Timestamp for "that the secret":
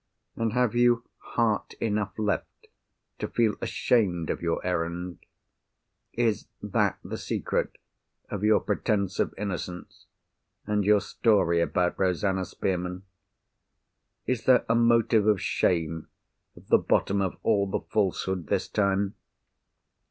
6.63-7.77